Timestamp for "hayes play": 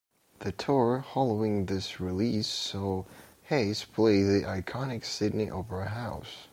3.49-4.23